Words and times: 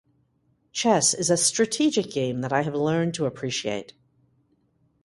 Chess 0.71 1.13
is 1.13 1.29
a 1.29 1.37
strategic 1.37 2.09
game 2.09 2.41
that 2.41 2.51
I 2.51 2.63
have 2.63 2.73
learned 2.73 3.13
to 3.13 3.27
appreciate. 3.27 3.93